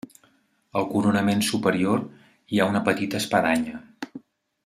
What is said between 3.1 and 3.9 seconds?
espadanya.